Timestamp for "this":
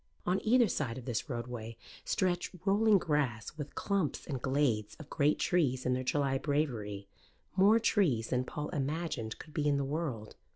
1.05-1.29